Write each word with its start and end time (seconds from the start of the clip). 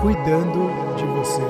cuidando 0.00 0.60
de 0.96 1.04
você. 1.04 1.42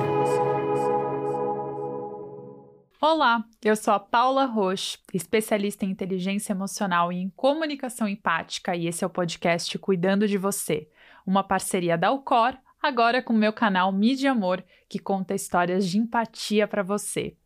Olá, 2.99 3.45
eu 3.63 3.77
sou 3.77 3.93
a 3.93 3.99
Paula 3.99 4.43
Roche, 4.43 4.97
especialista 5.13 5.85
em 5.85 5.89
inteligência 5.89 6.51
emocional 6.51 7.13
e 7.13 7.17
em 7.17 7.29
comunicação 7.29 8.09
empática, 8.09 8.75
e 8.75 8.87
esse 8.87 9.05
é 9.05 9.07
o 9.07 9.09
podcast 9.09 9.79
Cuidando 9.79 10.27
de 10.27 10.37
Você, 10.37 10.89
uma 11.25 11.45
parceria 11.45 11.97
da 11.97 12.09
Alcor, 12.09 12.57
agora 12.81 13.21
com 13.21 13.31
o 13.31 13.37
meu 13.37 13.53
canal 13.53 13.89
Mídia 13.89 14.31
Amor, 14.31 14.61
que 14.89 14.99
conta 14.99 15.33
histórias 15.33 15.87
de 15.87 15.97
empatia 15.97 16.67
para 16.67 16.83
você. 16.83 17.37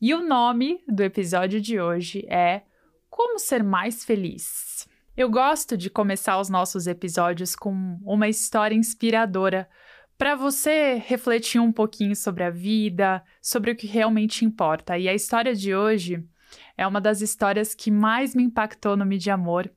E 0.00 0.12
o 0.12 0.26
nome 0.26 0.82
do 0.88 1.04
episódio 1.04 1.60
de 1.60 1.80
hoje 1.80 2.26
é 2.28 2.62
Como 3.08 3.38
Ser 3.38 3.62
Mais 3.62 4.04
Feliz. 4.04 4.88
Eu 5.16 5.30
gosto 5.30 5.76
de 5.76 5.88
começar 5.88 6.40
os 6.40 6.48
nossos 6.48 6.88
episódios 6.88 7.54
com 7.54 8.00
uma 8.02 8.26
história 8.26 8.74
inspiradora 8.74 9.68
para 10.20 10.34
você 10.34 11.02
refletir 11.06 11.58
um 11.58 11.72
pouquinho 11.72 12.14
sobre 12.14 12.44
a 12.44 12.50
vida, 12.50 13.24
sobre 13.40 13.70
o 13.70 13.74
que 13.74 13.86
realmente 13.86 14.44
importa. 14.44 14.98
E 14.98 15.08
a 15.08 15.14
história 15.14 15.54
de 15.54 15.74
hoje 15.74 16.22
é 16.76 16.86
uma 16.86 17.00
das 17.00 17.22
histórias 17.22 17.74
que 17.74 17.90
mais 17.90 18.34
me 18.34 18.42
impactou 18.42 18.98
no 18.98 19.06
Mídia 19.06 19.32
Amor. 19.32 19.72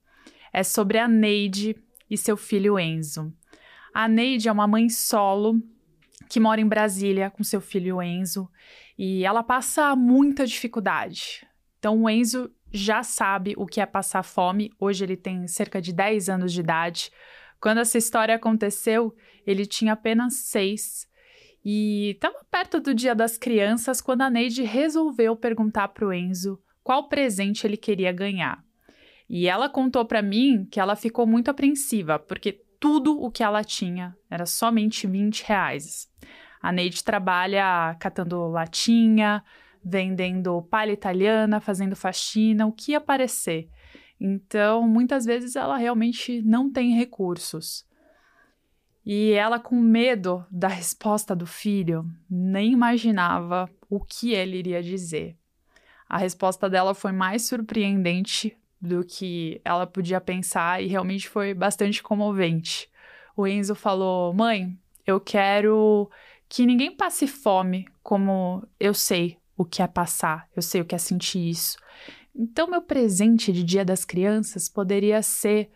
É 0.51 0.61
sobre 0.61 0.97
a 0.97 1.07
Neide 1.07 1.77
e 2.09 2.17
seu 2.17 2.35
filho 2.35 2.77
Enzo. 2.77 3.33
A 3.93 4.05
Neide 4.09 4.49
é 4.49 4.51
uma 4.51 4.67
mãe 4.67 4.89
solo 4.89 5.63
que 6.27 6.41
mora 6.41 6.59
em 6.59 6.67
Brasília 6.67 7.29
com 7.29 7.41
seu 7.41 7.61
filho 7.61 8.01
Enzo 8.01 8.49
e 8.97 9.23
ela 9.23 9.43
passa 9.43 9.95
muita 9.95 10.45
dificuldade. 10.45 11.47
Então 11.79 12.03
o 12.03 12.09
Enzo 12.09 12.51
já 12.69 13.01
sabe 13.01 13.53
o 13.55 13.65
que 13.65 13.79
é 13.79 13.85
passar 13.85 14.23
fome. 14.23 14.73
Hoje 14.77 15.05
ele 15.05 15.15
tem 15.15 15.47
cerca 15.47 15.81
de 15.81 15.93
10 15.93 16.27
anos 16.27 16.51
de 16.51 16.59
idade. 16.59 17.11
Quando 17.63 17.77
essa 17.77 17.97
história 17.97 18.35
aconteceu, 18.35 19.15
ele 19.47 19.65
tinha 19.65 19.93
apenas 19.93 20.33
6. 20.47 21.07
E 21.63 22.09
estava 22.09 22.45
perto 22.51 22.81
do 22.81 22.93
Dia 22.93 23.15
das 23.15 23.37
Crianças 23.37 24.01
quando 24.01 24.21
a 24.21 24.29
Neide 24.29 24.63
resolveu 24.63 25.33
perguntar 25.33 25.87
para 25.87 26.05
o 26.05 26.11
Enzo 26.11 26.59
qual 26.83 27.07
presente 27.07 27.65
ele 27.65 27.77
queria 27.77 28.11
ganhar. 28.11 28.61
E 29.29 29.47
ela 29.47 29.69
contou 29.69 30.03
para 30.03 30.21
mim 30.21 30.67
que 30.69 30.77
ela 30.77 30.97
ficou 30.97 31.25
muito 31.25 31.49
apreensiva, 31.49 32.19
porque 32.19 32.61
tudo 32.81 33.17
o 33.17 33.31
que 33.31 33.41
ela 33.41 33.63
tinha 33.63 34.13
era 34.29 34.45
somente 34.45 35.07
20 35.07 35.45
reais. 35.45 36.09
A 36.61 36.69
Neide 36.69 37.01
trabalha 37.01 37.95
catando 37.97 38.45
latinha, 38.49 39.41
vendendo 39.81 40.61
palha 40.63 40.91
italiana, 40.91 41.61
fazendo 41.61 41.95
faxina, 41.95 42.67
o 42.67 42.73
que 42.73 42.93
aparecer. 42.93 43.69
Então, 44.25 44.87
muitas 44.87 45.25
vezes 45.25 45.57
ela 45.57 45.75
realmente 45.75 46.41
não 46.43 46.71
tem 46.71 46.95
recursos. 46.95 47.85
E 49.05 49.33
ela, 49.33 49.59
com 49.59 49.75
medo 49.75 50.45
da 50.49 50.69
resposta 50.69 51.35
do 51.35 51.45
filho, 51.45 52.09
nem 52.29 52.71
imaginava 52.71 53.69
o 53.89 53.99
que 53.99 54.31
ele 54.31 54.55
iria 54.55 54.81
dizer. 54.81 55.35
A 56.07 56.17
resposta 56.17 56.69
dela 56.69 56.93
foi 56.93 57.11
mais 57.11 57.41
surpreendente 57.41 58.57
do 58.79 59.03
que 59.03 59.59
ela 59.65 59.85
podia 59.85 60.21
pensar 60.21 60.81
e 60.81 60.87
realmente 60.87 61.27
foi 61.27 61.53
bastante 61.53 62.01
comovente. 62.01 62.89
O 63.35 63.45
Enzo 63.45 63.75
falou: 63.75 64.33
Mãe, 64.33 64.79
eu 65.05 65.19
quero 65.19 66.09
que 66.47 66.65
ninguém 66.65 66.95
passe 66.95 67.27
fome 67.27 67.89
como 68.01 68.65
eu 68.79 68.93
sei 68.93 69.37
o 69.57 69.65
que 69.65 69.81
é 69.81 69.87
passar, 69.87 70.47
eu 70.55 70.61
sei 70.61 70.79
o 70.79 70.85
que 70.85 70.95
é 70.95 70.97
sentir 70.97 71.49
isso. 71.49 71.77
Então, 72.35 72.67
meu 72.67 72.81
presente 72.81 73.51
de 73.51 73.63
Dia 73.63 73.85
das 73.85 74.03
Crianças 74.03 74.67
poderia 74.67 75.21
ser 75.21 75.69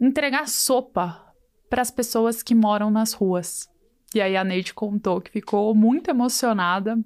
entregar 0.00 0.48
sopa 0.48 1.34
para 1.68 1.82
as 1.82 1.90
pessoas 1.90 2.42
que 2.42 2.54
moram 2.54 2.90
nas 2.90 3.12
ruas. 3.12 3.68
E 4.14 4.20
aí 4.20 4.36
a 4.36 4.44
Neide 4.44 4.74
contou 4.74 5.20
que 5.20 5.30
ficou 5.30 5.74
muito 5.74 6.10
emocionada 6.10 6.98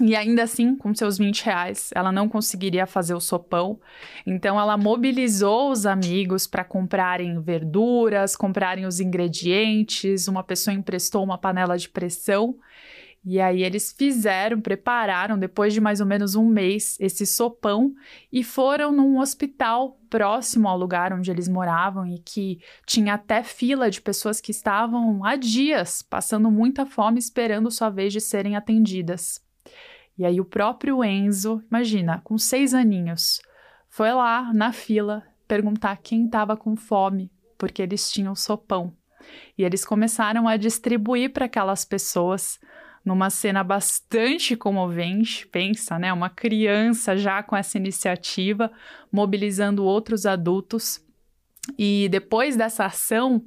e 0.00 0.14
ainda 0.14 0.44
assim, 0.44 0.76
com 0.76 0.94
seus 0.94 1.18
20 1.18 1.42
reais, 1.42 1.90
ela 1.92 2.12
não 2.12 2.28
conseguiria 2.28 2.86
fazer 2.86 3.14
o 3.14 3.20
sopão. 3.20 3.80
Então, 4.24 4.58
ela 4.58 4.76
mobilizou 4.76 5.72
os 5.72 5.86
amigos 5.86 6.46
para 6.46 6.62
comprarem 6.62 7.40
verduras, 7.40 8.36
comprarem 8.36 8.86
os 8.86 9.00
ingredientes. 9.00 10.28
Uma 10.28 10.44
pessoa 10.44 10.72
emprestou 10.72 11.24
uma 11.24 11.36
panela 11.36 11.76
de 11.76 11.88
pressão. 11.88 12.56
E 13.24 13.40
aí, 13.40 13.62
eles 13.62 13.92
fizeram, 13.92 14.60
prepararam, 14.60 15.38
depois 15.38 15.74
de 15.74 15.80
mais 15.80 16.00
ou 16.00 16.06
menos 16.06 16.34
um 16.34 16.46
mês, 16.46 16.96
esse 17.00 17.26
sopão 17.26 17.92
e 18.32 18.42
foram 18.42 18.92
num 18.92 19.18
hospital 19.18 19.98
próximo 20.08 20.68
ao 20.68 20.78
lugar 20.78 21.12
onde 21.12 21.30
eles 21.30 21.48
moravam 21.48 22.06
e 22.06 22.18
que 22.18 22.60
tinha 22.86 23.14
até 23.14 23.42
fila 23.42 23.90
de 23.90 24.00
pessoas 24.00 24.40
que 24.40 24.50
estavam 24.50 25.24
há 25.24 25.36
dias 25.36 26.00
passando 26.00 26.50
muita 26.50 26.86
fome 26.86 27.18
esperando 27.18 27.70
sua 27.70 27.90
vez 27.90 28.12
de 28.12 28.20
serem 28.20 28.56
atendidas. 28.56 29.42
E 30.16 30.24
aí 30.24 30.40
o 30.40 30.44
próprio 30.44 31.04
Enzo, 31.04 31.62
imagina, 31.70 32.20
com 32.24 32.36
seis 32.38 32.74
aninhos, 32.74 33.40
foi 33.88 34.12
lá 34.12 34.52
na 34.52 34.72
fila 34.72 35.22
perguntar 35.46 35.96
quem 35.98 36.26
estava 36.26 36.56
com 36.56 36.76
fome, 36.76 37.30
porque 37.56 37.82
eles 37.82 38.10
tinham 38.10 38.34
sopão. 38.34 38.92
E 39.56 39.62
eles 39.62 39.84
começaram 39.84 40.48
a 40.48 40.56
distribuir 40.56 41.32
para 41.32 41.46
aquelas 41.46 41.84
pessoas 41.84 42.58
numa 43.08 43.30
cena 43.30 43.64
bastante 43.64 44.54
comovente. 44.54 45.46
Pensa, 45.46 45.98
né? 45.98 46.12
Uma 46.12 46.28
criança 46.28 47.16
já 47.16 47.42
com 47.42 47.56
essa 47.56 47.78
iniciativa, 47.78 48.70
mobilizando 49.10 49.84
outros 49.84 50.26
adultos. 50.26 51.00
E 51.78 52.08
depois 52.10 52.54
dessa 52.54 52.84
ação, 52.84 53.42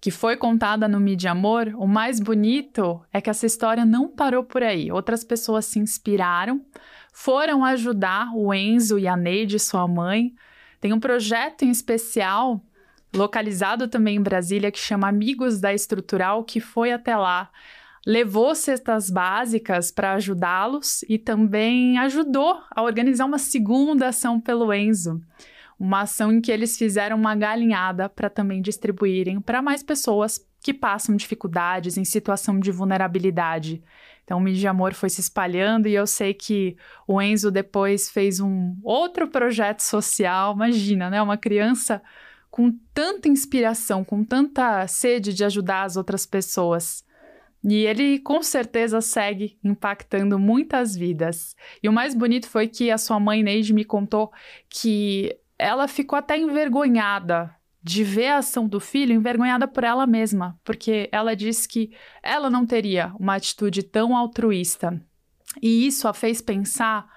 que 0.00 0.10
foi 0.10 0.36
contada 0.36 0.86
no 0.86 1.00
Mídia 1.00 1.30
Amor, 1.30 1.74
o 1.76 1.86
mais 1.86 2.20
bonito 2.20 3.02
é 3.10 3.20
que 3.20 3.30
essa 3.30 3.46
história 3.46 3.84
não 3.84 4.08
parou 4.08 4.44
por 4.44 4.62
aí. 4.62 4.92
Outras 4.92 5.24
pessoas 5.24 5.64
se 5.64 5.78
inspiraram, 5.78 6.64
foram 7.12 7.64
ajudar 7.64 8.30
o 8.34 8.52
Enzo 8.52 8.98
e 8.98 9.08
a 9.08 9.16
Neide, 9.16 9.58
sua 9.58 9.88
mãe. 9.88 10.34
Tem 10.80 10.92
um 10.92 11.00
projeto 11.00 11.64
em 11.64 11.70
especial, 11.70 12.62
localizado 13.12 13.88
também 13.88 14.16
em 14.16 14.22
Brasília, 14.22 14.70
que 14.70 14.78
chama 14.78 15.08
Amigos 15.08 15.60
da 15.60 15.72
Estrutural, 15.72 16.44
que 16.44 16.60
foi 16.60 16.92
até 16.92 17.16
lá. 17.16 17.50
Levou 18.08 18.54
cestas 18.54 19.10
básicas 19.10 19.90
para 19.90 20.14
ajudá-los 20.14 21.04
e 21.08 21.18
também 21.18 21.98
ajudou 21.98 22.58
a 22.70 22.82
organizar 22.82 23.26
uma 23.26 23.38
segunda 23.38 24.08
ação 24.08 24.40
pelo 24.40 24.72
Enzo 24.72 25.20
uma 25.78 26.00
ação 26.00 26.32
em 26.32 26.40
que 26.40 26.50
eles 26.50 26.76
fizeram 26.76 27.16
uma 27.16 27.36
galinhada 27.36 28.08
para 28.08 28.28
também 28.28 28.60
distribuírem 28.60 29.40
para 29.40 29.62
mais 29.62 29.82
pessoas 29.82 30.44
que 30.60 30.74
passam 30.74 31.14
dificuldades 31.14 31.96
em 31.96 32.04
situação 32.04 32.58
de 32.58 32.72
vulnerabilidade. 32.72 33.80
Então, 34.24 34.38
o 34.38 34.40
Mídia 34.40 34.70
Amor 34.70 34.92
foi 34.92 35.08
se 35.08 35.20
espalhando 35.20 35.86
e 35.86 35.94
eu 35.94 36.06
sei 36.06 36.34
que 36.34 36.76
o 37.06 37.22
Enzo 37.22 37.50
depois 37.50 38.10
fez 38.10 38.40
um 38.40 38.76
outro 38.82 39.28
projeto 39.28 39.80
social. 39.80 40.54
Imagina, 40.54 41.08
né? 41.08 41.22
Uma 41.22 41.36
criança 41.36 42.02
com 42.50 42.76
tanta 42.92 43.28
inspiração, 43.28 44.04
com 44.04 44.24
tanta 44.24 44.86
sede 44.88 45.32
de 45.32 45.44
ajudar 45.44 45.84
as 45.84 45.96
outras 45.96 46.26
pessoas. 46.26 47.04
E 47.62 47.86
ele 47.86 48.18
com 48.20 48.42
certeza 48.42 49.00
segue 49.00 49.58
impactando 49.64 50.38
muitas 50.38 50.96
vidas. 50.96 51.56
E 51.82 51.88
o 51.88 51.92
mais 51.92 52.14
bonito 52.14 52.48
foi 52.48 52.68
que 52.68 52.90
a 52.90 52.98
sua 52.98 53.18
mãe 53.18 53.42
Neide 53.42 53.72
me 53.72 53.84
contou 53.84 54.32
que 54.68 55.36
ela 55.58 55.88
ficou 55.88 56.16
até 56.18 56.38
envergonhada 56.38 57.54
de 57.82 58.04
ver 58.04 58.28
a 58.28 58.38
ação 58.38 58.68
do 58.68 58.78
filho, 58.78 59.14
envergonhada 59.14 59.66
por 59.66 59.82
ela 59.82 60.06
mesma, 60.06 60.58
porque 60.64 61.08
ela 61.10 61.34
disse 61.34 61.66
que 61.66 61.90
ela 62.22 62.50
não 62.50 62.66
teria 62.66 63.12
uma 63.18 63.34
atitude 63.34 63.82
tão 63.82 64.16
altruísta. 64.16 65.00
E 65.60 65.86
isso 65.86 66.06
a 66.06 66.12
fez 66.12 66.40
pensar 66.40 67.08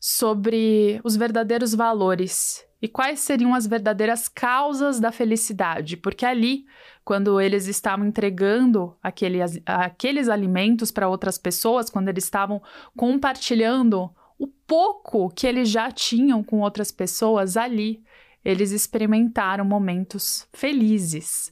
sobre 0.00 1.00
os 1.04 1.16
verdadeiros 1.16 1.74
valores 1.74 2.64
e 2.84 2.88
quais 2.88 3.20
seriam 3.20 3.54
as 3.54 3.66
verdadeiras 3.66 4.28
causas 4.28 5.00
da 5.00 5.10
felicidade, 5.10 5.96
porque 5.96 6.26
ali, 6.26 6.66
quando 7.02 7.40
eles 7.40 7.66
estavam 7.66 8.04
entregando 8.04 8.94
aquele, 9.02 9.38
aqueles 9.64 10.28
alimentos 10.28 10.90
para 10.90 11.08
outras 11.08 11.38
pessoas, 11.38 11.88
quando 11.88 12.10
eles 12.10 12.24
estavam 12.24 12.60
compartilhando 12.94 14.10
o 14.38 14.46
pouco 14.46 15.30
que 15.30 15.46
eles 15.46 15.70
já 15.70 15.90
tinham 15.90 16.44
com 16.44 16.60
outras 16.60 16.92
pessoas 16.92 17.56
ali, 17.56 18.04
eles 18.44 18.70
experimentaram 18.70 19.64
momentos 19.64 20.46
felizes. 20.52 21.50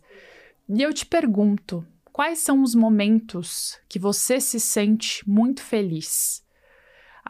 E 0.68 0.82
eu 0.82 0.92
te 0.92 1.06
pergunto, 1.06 1.82
quais 2.12 2.40
são 2.40 2.62
os 2.62 2.74
momentos 2.74 3.80
que 3.88 3.98
você 3.98 4.38
se 4.38 4.60
sente 4.60 5.26
muito 5.26 5.62
feliz? 5.62 6.44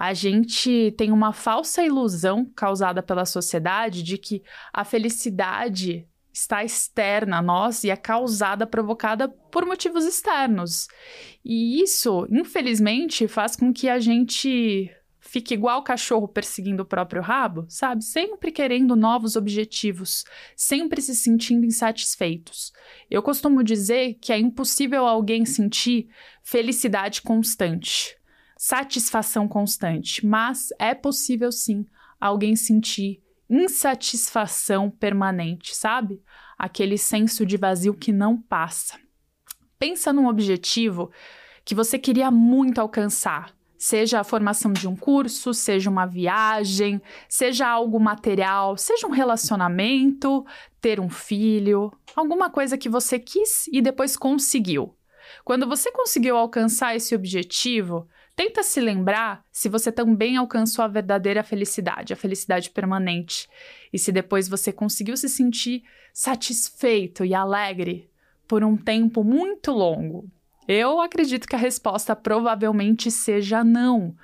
A 0.02 0.14
gente 0.14 0.93
tem 0.99 1.12
uma 1.12 1.32
falsa 1.32 1.81
ilusão 1.81 2.44
causada 2.56 3.00
pela 3.00 3.25
sociedade 3.25 4.02
de 4.02 4.19
que 4.19 4.43
a 4.72 4.84
felicidade 4.84 6.08
está 6.32 6.64
externa 6.64 7.38
a 7.38 7.43
nós 7.43 7.84
e 7.84 7.90
é 7.90 7.94
causada, 7.94 8.66
provocada 8.66 9.28
por 9.28 9.64
motivos 9.64 10.04
externos. 10.04 10.88
E 11.44 11.81
isso, 11.81 12.26
infelizmente, 12.32 13.28
faz 13.28 13.54
com 13.54 13.72
que 13.72 13.88
a 13.88 14.00
gente 14.00 14.90
fica 15.20 15.54
igual 15.54 15.78
o 15.78 15.84
cachorro 15.84 16.26
perseguindo 16.26 16.82
o 16.82 16.87
próprio 16.87 17.22
rabo, 17.22 17.64
sabe? 17.69 18.02
Sempre 18.02 18.50
querendo 18.50 18.96
novos 18.96 19.37
objetivos, 19.37 20.25
sempre 20.56 21.00
se 21.00 21.14
sentindo 21.14 21.64
insatisfeitos. 21.64 22.72
Eu 23.08 23.22
costumo 23.22 23.62
dizer 23.62 24.14
que 24.14 24.32
é 24.32 24.38
impossível 24.38 25.06
alguém 25.06 25.44
sentir 25.44 26.08
felicidade 26.43 27.22
constante, 27.22 28.20
satisfação 28.64 29.49
constante, 29.49 30.25
mas 30.25 30.69
é 30.79 30.94
possível 30.94 31.50
sim 31.50 31.85
alguém 32.20 32.55
sentir 32.55 33.20
insatisfação 33.50 34.88
permanente, 34.88 35.75
sabe? 35.75 36.23
Aquele 36.56 36.97
senso 36.97 37.44
de 37.44 37.56
vazio 37.56 37.93
que 37.93 38.12
não 38.12 38.41
passa. 38.41 39.00
Pensa 39.81 40.12
num 40.12 40.29
objetivo 40.29 41.11
que 41.64 41.75
você 41.75 41.99
queria 41.99 42.31
muito 42.31 42.81
alcançar 42.81 43.53
Seja 43.76 44.20
a 44.20 44.25
formação 44.25 44.73
de 44.73 44.87
um 44.87 44.94
curso, 44.94 45.53
seja 45.53 45.91
uma 45.91 46.06
viagem, 46.06 47.03
seja 47.29 47.67
algo 47.67 47.99
material, 47.99 48.76
seja 48.76 49.09
um 49.09 49.11
relacionamento, 49.11 50.47
ter 50.81 51.00
um 51.00 51.11
filho, 51.11 51.93
alguma 52.14 52.49
coisa 52.49 52.79
que 52.79 52.88
você 52.88 53.19
quis 53.19 53.67
e 53.73 53.82
depois 53.82 54.17
conseguiu. 54.17 54.97
Quando 55.44 55.67
você 55.67 55.91
conseguiu 55.91 56.37
alcançar 56.37 56.94
esse 56.94 57.12
objetivo, 57.12 58.09
tenta 58.34 58.62
se 58.62 58.81
lembrar 58.81 59.44
se 59.50 59.69
você 59.69 59.93
também 59.93 60.37
alcançou 60.37 60.84
a 60.84 60.88
verdadeira 60.88 61.43
felicidade, 61.43 62.12
a 62.12 62.17
felicidade 62.17 62.70
permanente, 62.70 63.49
e 63.93 63.99
se 63.99 64.11
depois 64.12 64.49
você 64.49 64.73
conseguiu 64.73 65.17
se 65.17 65.29
sentir 65.29 65.82
satisfeito 66.12 67.25
e 67.25 67.34
alegre 67.34 68.11
por 68.46 68.62
um 68.64 68.76
tempo 68.76 69.25
muito 69.25 69.73
longo. 69.73 70.29
Eu 70.69 71.00
acredito 71.00 71.49
que 71.49 71.56
a 71.56 71.58
resposta 71.58 72.14
provavelmente 72.14 73.11
seja 73.11 73.64
não. 73.64 74.14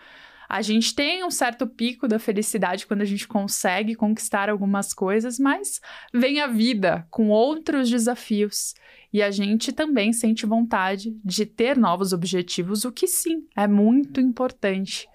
A 0.49 0.63
gente 0.63 0.95
tem 0.95 1.23
um 1.23 1.31
certo 1.31 1.67
pico 1.67 2.09
da 2.09 2.19
felicidade 2.19 2.87
quando 2.87 3.03
a 3.03 3.05
gente 3.05 3.29
consegue 3.29 3.95
conquistar 3.95 4.49
algumas 4.49 4.95
coisas, 4.95 5.39
mas 5.39 5.79
vem 6.13 6.41
a 6.41 6.47
vida 6.47 7.07
com 7.11 7.29
outros 7.29 7.91
desafios 7.91 8.73
e 9.13 9.23
a 9.23 9.31
gente 9.31 9.73
também 9.73 10.13
sente 10.13 10.47
vontade 10.47 11.15
de 11.23 11.45
ter 11.45 11.77
novos 11.77 12.15
objetivos, 12.15 12.85
o 12.85 12.93
que 12.93 13.07
sim 13.07 13.47
é 13.55 13.67
muito 13.67 14.21
importante. 14.21 15.07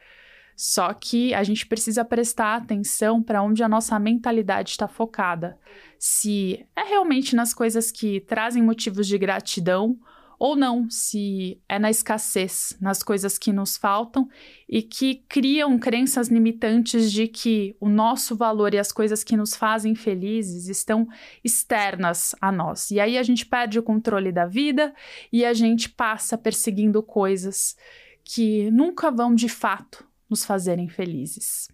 Só 0.56 0.94
que 0.94 1.34
a 1.34 1.44
gente 1.44 1.66
precisa 1.66 2.06
prestar 2.06 2.56
atenção 2.56 3.22
para 3.22 3.42
onde 3.42 3.64
a 3.64 3.70
nossa 3.70 3.98
mentalidade 3.98 4.70
está 4.70 4.88
focada. 4.88 5.58
Se 5.98 6.64
é 6.76 6.84
realmente 6.84 7.36
nas 7.36 7.56
coisas 7.56 7.92
que 7.92 8.22
trazem 8.22 8.62
motivos 8.62 9.08
de 9.08 9.18
gratidão 9.18 9.98
ou 10.44 10.58
não, 10.58 10.90
se 10.90 11.58
é 11.70 11.80
na 11.80 11.90
escassez, 11.90 12.76
nas 12.82 13.02
coisas 13.02 13.38
que 13.38 13.54
nos 13.54 13.78
faltam 13.78 14.28
e 14.68 14.82
que 14.82 15.24
criam 15.30 15.80
crenças 15.80 16.28
limitantes 16.28 17.10
de 17.14 17.30
que 17.30 17.78
o 17.80 17.88
nosso 17.88 18.36
valor 18.36 18.74
e 18.74 18.78
as 18.78 18.92
coisas 18.92 19.24
que 19.24 19.38
nos 19.38 19.56
fazem 19.56 19.96
felizes 19.96 20.68
estão 20.68 21.08
externas 21.46 22.36
a 22.42 22.52
nós. 22.52 22.92
E 22.92 23.00
aí 23.00 23.18
a 23.18 23.24
gente 23.24 23.46
perde 23.46 23.80
o 23.80 23.84
controle 23.84 24.34
da 24.34 24.46
vida 24.46 24.94
e 25.32 25.46
a 25.46 25.54
gente 25.54 25.88
passa 25.88 26.38
perseguindo 26.38 27.02
coisas 27.02 27.78
que 28.22 28.70
nunca 28.70 29.10
vão 29.10 29.34
de 29.34 29.48
fato 29.48 30.06
nos 30.30 30.44
fazerem 30.44 30.90
felizes. 30.90 31.70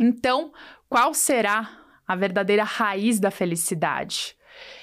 Então, 0.00 0.52
qual 0.88 1.14
será 1.14 1.70
a 2.04 2.16
verdadeira 2.16 2.64
raiz 2.64 3.20
da 3.20 3.30
felicidade? 3.30 4.36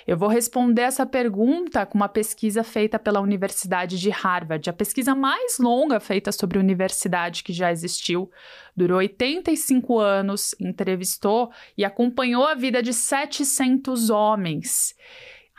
Eu 0.07 0.17
vou 0.17 0.29
responder 0.29 0.83
essa 0.83 1.05
pergunta 1.05 1.85
com 1.85 1.97
uma 1.97 2.09
pesquisa 2.09 2.63
feita 2.63 2.97
pela 2.97 3.19
Universidade 3.19 3.99
de 3.99 4.09
Harvard, 4.09 4.69
a 4.69 4.73
pesquisa 4.73 5.13
mais 5.13 5.57
longa 5.59 5.99
feita 5.99 6.31
sobre 6.31 6.57
universidade 6.57 7.43
que 7.43 7.53
já 7.53 7.71
existiu. 7.71 8.31
Durou 8.75 8.97
85 8.97 9.99
anos, 9.99 10.55
entrevistou 10.59 11.51
e 11.77 11.85
acompanhou 11.85 12.45
a 12.45 12.55
vida 12.55 12.81
de 12.81 12.93
700 12.93 14.09
homens. 14.09 14.95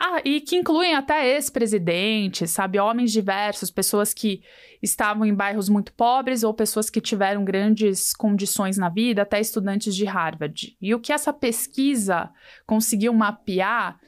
Ah, 0.03 0.19
e 0.25 0.41
que 0.41 0.55
incluem 0.55 0.95
até 0.95 1.27
ex-presidentes, 1.35 2.49
sabe? 2.49 2.79
Homens 2.79 3.11
diversos, 3.11 3.69
pessoas 3.69 4.15
que 4.15 4.41
estavam 4.81 5.23
em 5.23 5.31
bairros 5.31 5.69
muito 5.69 5.93
pobres 5.93 6.41
ou 6.41 6.55
pessoas 6.55 6.89
que 6.89 6.99
tiveram 6.99 7.45
grandes 7.45 8.11
condições 8.11 8.79
na 8.79 8.89
vida, 8.89 9.21
até 9.21 9.39
estudantes 9.39 9.95
de 9.95 10.03
Harvard. 10.05 10.75
E 10.81 10.95
o 10.95 10.99
que 10.99 11.13
essa 11.13 11.31
pesquisa 11.31 12.31
conseguiu 12.65 13.13
mapear 13.13 13.99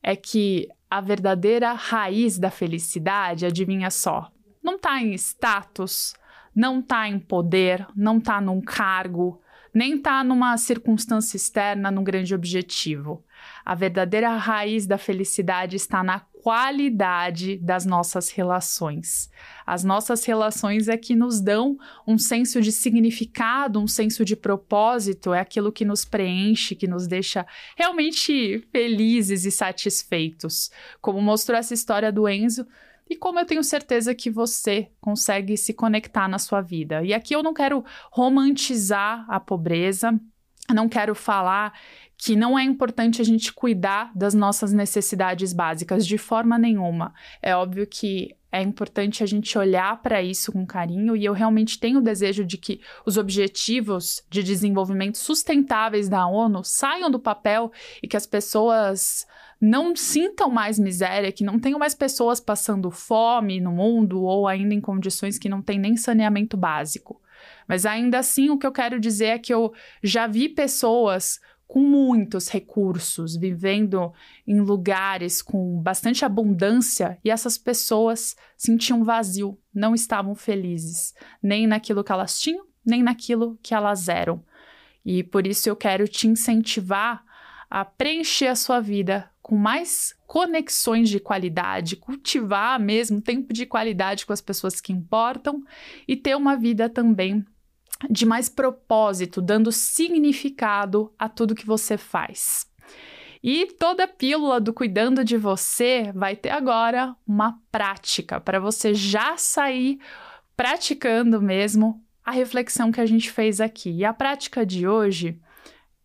é 0.00 0.14
que 0.14 0.68
a 0.88 1.00
verdadeira 1.00 1.72
raiz 1.72 2.38
da 2.38 2.48
felicidade, 2.48 3.44
adivinha 3.44 3.90
só, 3.90 4.30
não 4.62 4.76
está 4.76 5.02
em 5.02 5.12
status, 5.14 6.14
não 6.54 6.78
está 6.78 7.08
em 7.08 7.18
poder, 7.18 7.84
não 7.96 8.18
está 8.18 8.40
num 8.40 8.60
cargo, 8.60 9.42
nem 9.74 9.96
está 9.96 10.22
numa 10.22 10.56
circunstância 10.56 11.36
externa, 11.36 11.90
num 11.90 12.04
grande 12.04 12.32
objetivo. 12.32 13.24
A 13.64 13.74
verdadeira 13.74 14.30
raiz 14.36 14.86
da 14.86 14.98
felicidade 14.98 15.76
está 15.76 16.02
na 16.02 16.20
qualidade 16.20 17.56
das 17.58 17.86
nossas 17.86 18.30
relações. 18.30 19.30
As 19.64 19.84
nossas 19.84 20.24
relações 20.24 20.88
é 20.88 20.96
que 20.96 21.14
nos 21.14 21.40
dão 21.40 21.78
um 22.06 22.18
senso 22.18 22.60
de 22.60 22.72
significado, 22.72 23.80
um 23.80 23.86
senso 23.86 24.24
de 24.24 24.34
propósito, 24.34 25.32
é 25.32 25.38
aquilo 25.38 25.70
que 25.70 25.84
nos 25.84 26.04
preenche, 26.04 26.74
que 26.74 26.88
nos 26.88 27.06
deixa 27.06 27.46
realmente 27.76 28.66
felizes 28.72 29.44
e 29.44 29.52
satisfeitos. 29.52 30.70
Como 31.00 31.22
mostrou 31.22 31.56
essa 31.56 31.74
história 31.74 32.10
do 32.10 32.28
Enzo, 32.28 32.66
e 33.08 33.16
como 33.16 33.38
eu 33.38 33.44
tenho 33.44 33.62
certeza 33.62 34.14
que 34.14 34.30
você 34.30 34.88
consegue 35.00 35.56
se 35.56 35.74
conectar 35.74 36.26
na 36.28 36.38
sua 36.38 36.62
vida. 36.62 37.04
E 37.04 37.12
aqui 37.12 37.34
eu 37.34 37.42
não 37.42 37.52
quero 37.52 37.84
romantizar 38.10 39.26
a 39.28 39.38
pobreza, 39.38 40.18
não 40.72 40.88
quero 40.88 41.14
falar 41.14 41.72
que 42.16 42.36
não 42.36 42.58
é 42.58 42.62
importante 42.62 43.20
a 43.20 43.24
gente 43.24 43.52
cuidar 43.52 44.12
das 44.14 44.32
nossas 44.32 44.72
necessidades 44.72 45.52
básicas 45.52 46.06
de 46.06 46.16
forma 46.16 46.56
nenhuma. 46.56 47.12
É 47.42 47.56
óbvio 47.56 47.86
que 47.86 48.36
é 48.52 48.60
importante 48.60 49.22
a 49.22 49.26
gente 49.26 49.56
olhar 49.56 50.00
para 50.02 50.22
isso 50.22 50.52
com 50.52 50.66
carinho 50.66 51.16
e 51.16 51.24
eu 51.24 51.32
realmente 51.32 51.80
tenho 51.80 51.98
o 51.98 52.02
desejo 52.02 52.44
de 52.44 52.58
que 52.58 52.80
os 53.06 53.16
objetivos 53.16 54.22
de 54.28 54.42
desenvolvimento 54.42 55.16
sustentáveis 55.16 56.08
da 56.08 56.26
ONU 56.26 56.62
saiam 56.62 57.10
do 57.10 57.18
papel 57.18 57.72
e 58.02 58.06
que 58.06 58.16
as 58.16 58.26
pessoas 58.26 59.26
não 59.58 59.96
sintam 59.96 60.50
mais 60.50 60.78
miséria, 60.78 61.32
que 61.32 61.42
não 61.42 61.58
tenham 61.58 61.78
mais 61.78 61.94
pessoas 61.94 62.40
passando 62.40 62.90
fome 62.90 63.58
no 63.58 63.72
mundo 63.72 64.22
ou 64.22 64.46
ainda 64.46 64.74
em 64.74 64.80
condições 64.80 65.38
que 65.38 65.48
não 65.48 65.62
têm 65.62 65.78
nem 65.78 65.96
saneamento 65.96 66.56
básico. 66.56 67.21
Mas 67.68 67.86
ainda 67.86 68.18
assim, 68.18 68.50
o 68.50 68.58
que 68.58 68.66
eu 68.66 68.72
quero 68.72 69.00
dizer 69.00 69.26
é 69.26 69.38
que 69.38 69.52
eu 69.52 69.72
já 70.02 70.26
vi 70.26 70.48
pessoas 70.48 71.40
com 71.72 71.80
muitos 71.80 72.48
recursos, 72.48 73.34
vivendo 73.34 74.12
em 74.46 74.60
lugares 74.60 75.40
com 75.40 75.80
bastante 75.80 76.22
abundância, 76.22 77.18
e 77.24 77.30
essas 77.30 77.56
pessoas 77.56 78.36
sentiam 78.58 79.02
vazio, 79.02 79.58
não 79.72 79.94
estavam 79.94 80.34
felizes, 80.34 81.14
nem 81.42 81.66
naquilo 81.66 82.04
que 82.04 82.12
elas 82.12 82.38
tinham, 82.38 82.66
nem 82.84 83.02
naquilo 83.02 83.58
que 83.62 83.74
elas 83.74 84.08
eram. 84.10 84.44
E 85.02 85.22
por 85.22 85.46
isso 85.46 85.66
eu 85.66 85.74
quero 85.74 86.06
te 86.06 86.28
incentivar 86.28 87.24
a 87.70 87.86
preencher 87.86 88.48
a 88.48 88.54
sua 88.54 88.78
vida 88.78 89.30
com 89.40 89.56
mais 89.56 90.14
conexões 90.26 91.08
de 91.08 91.18
qualidade, 91.18 91.96
cultivar 91.96 92.78
mesmo 92.78 93.20
tempo 93.20 93.52
de 93.52 93.64
qualidade 93.64 94.26
com 94.26 94.32
as 94.34 94.42
pessoas 94.42 94.78
que 94.78 94.92
importam 94.92 95.64
e 96.06 96.16
ter 96.16 96.36
uma 96.36 96.54
vida 96.54 96.90
também 96.90 97.42
de 98.10 98.26
mais 98.26 98.48
propósito, 98.48 99.40
dando 99.40 99.70
significado 99.72 101.12
a 101.18 101.28
tudo 101.28 101.54
que 101.54 101.66
você 101.66 101.96
faz. 101.96 102.66
E 103.42 103.66
toda 103.78 104.06
pílula 104.06 104.60
do 104.60 104.72
cuidando 104.72 105.24
de 105.24 105.36
você 105.36 106.12
vai 106.14 106.36
ter 106.36 106.50
agora 106.50 107.16
uma 107.26 107.58
prática 107.72 108.40
para 108.40 108.60
você 108.60 108.94
já 108.94 109.36
sair 109.36 109.98
praticando 110.56 111.42
mesmo 111.42 112.00
a 112.24 112.30
reflexão 112.30 112.92
que 112.92 113.00
a 113.00 113.06
gente 113.06 113.30
fez 113.30 113.60
aqui. 113.60 113.90
E 113.90 114.04
a 114.04 114.14
prática 114.14 114.64
de 114.64 114.86
hoje 114.86 115.40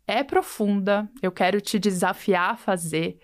é 0.07 0.23
profunda, 0.23 1.07
eu 1.21 1.31
quero 1.31 1.61
te 1.61 1.77
desafiar 1.77 2.51
a 2.51 2.57
fazer 2.57 3.19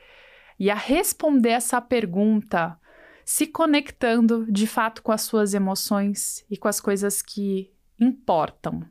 e 0.60 0.70
a 0.70 0.76
responder 0.76 1.50
essa 1.50 1.82
pergunta 1.82 2.78
se 3.26 3.48
conectando 3.48 4.46
de 4.52 4.68
fato 4.68 5.02
com 5.02 5.12
as 5.12 5.22
suas 5.22 5.54
emoções 5.54 6.46
e 6.50 6.58
com 6.58 6.68
as 6.68 6.80
coisas 6.80 7.22
que 7.22 7.72
importam. 8.04 8.84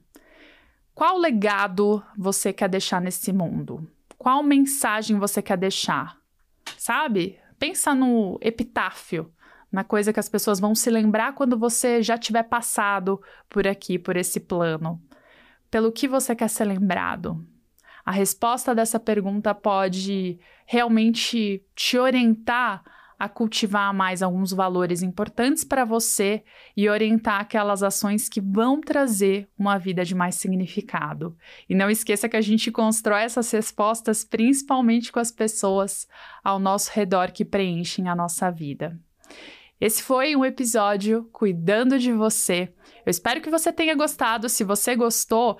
Qual 0.95 1.19
legado 1.19 2.03
você 2.17 2.53
quer 2.53 2.69
deixar 2.69 3.01
nesse 3.01 3.33
mundo? 3.33 3.89
Qual 4.19 4.43
mensagem 4.43 5.19
você 5.19 5.41
quer 5.41 5.57
deixar? 5.57 6.17
Sabe? 6.77 7.39
Pensa 7.59 7.95
no 7.95 8.39
epitáfio, 8.41 9.33
na 9.71 9.83
coisa 9.85 10.13
que 10.13 10.21
as 10.21 10.29
pessoas 10.29 10.61
vão 10.61 10.75
se 10.75 10.91
lembrar 10.91 11.35
quando 11.35 11.59
você 11.59 12.03
já 12.03 12.19
tiver 12.19 12.43
passado 12.43 13.21
por 13.49 13.67
aqui, 13.67 13.99
por 13.99 14.17
esse 14.17 14.39
plano. 14.41 15.01
Pelo 15.71 15.91
que 15.91 16.07
você 16.07 16.37
quer 16.37 16.49
ser 16.49 16.67
lembrado? 16.67 17.47
A 18.05 18.11
resposta 18.11 18.75
dessa 18.75 19.01
pergunta 19.01 19.55
pode 19.55 20.39
realmente 20.67 21.65
te 21.75 21.99
orientar 21.99 22.83
a 23.19 23.29
cultivar 23.29 23.93
mais 23.95 24.23
alguns 24.23 24.53
valores 24.53 25.03
importantes 25.03 25.65
para 25.65 25.85
você 25.85 26.43
e 26.77 26.89
orientar 26.89 27.41
aquelas 27.41 27.83
ações 27.83 28.29
que 28.29 28.41
vão 28.41 28.81
trazer 28.81 29.49
uma 29.59 29.79
vida 29.79 30.05
de 30.05 30.15
mais 30.15 30.35
significado. 30.35 31.37
E 31.69 31.75
não 31.75 31.91
esqueça 31.91 32.29
que 32.29 32.37
a 32.37 32.41
gente 32.41 32.71
constrói 32.71 33.23
essas 33.23 33.51
respostas 33.51 34.25
principalmente 34.25 35.13
com 35.13 35.19
as 35.19 35.31
pessoas 35.31 36.09
ao 36.43 36.59
nosso 36.59 36.91
redor 36.93 37.33
que 37.33 37.45
preenchem 37.45 38.09
a 38.09 38.15
nossa 38.15 38.51
vida. 38.51 38.99
Esse 39.81 40.03
foi 40.03 40.37
um 40.37 40.45
episódio 40.45 41.29
Cuidando 41.33 41.99
de 41.99 42.13
Você. 42.13 42.73
Eu 43.05 43.11
espero 43.11 43.41
que 43.41 43.51
você 43.51 43.73
tenha 43.73 43.97
gostado. 43.97 44.49
Se 44.49 44.63
você 44.63 44.95
gostou, 44.95 45.59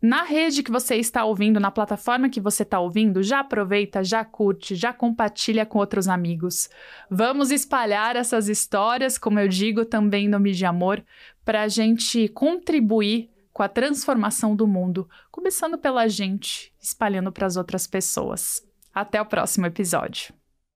na 0.00 0.22
rede 0.22 0.62
que 0.62 0.70
você 0.70 0.94
está 0.94 1.24
ouvindo, 1.24 1.58
na 1.58 1.70
plataforma 1.70 2.28
que 2.28 2.40
você 2.40 2.62
está 2.62 2.78
ouvindo, 2.78 3.22
já 3.22 3.40
aproveita, 3.40 4.04
já 4.04 4.24
curte, 4.24 4.76
já 4.76 4.92
compartilha 4.92 5.66
com 5.66 5.78
outros 5.78 6.06
amigos. 6.06 6.70
Vamos 7.10 7.50
espalhar 7.50 8.14
essas 8.14 8.48
histórias, 8.48 9.18
como 9.18 9.40
eu 9.40 9.48
digo 9.48 9.84
também 9.84 10.28
no 10.28 10.38
Mídia 10.38 10.68
Amor, 10.68 11.04
para 11.44 11.62
a 11.62 11.68
gente 11.68 12.28
contribuir 12.28 13.28
com 13.52 13.62
a 13.64 13.68
transformação 13.68 14.54
do 14.54 14.68
mundo, 14.68 15.08
começando 15.32 15.76
pela 15.76 16.06
gente, 16.06 16.72
espalhando 16.80 17.32
para 17.32 17.46
as 17.46 17.56
outras 17.56 17.88
pessoas. 17.88 18.64
Até 18.94 19.20
o 19.20 19.26
próximo 19.26 19.66
episódio. 19.66 20.37